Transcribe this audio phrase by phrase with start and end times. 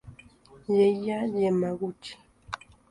[0.63, 2.11] Seiya Yamaguchi